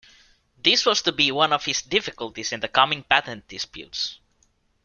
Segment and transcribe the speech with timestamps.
[0.57, 4.17] This was to be one of his difficulties in the coming patent disputes.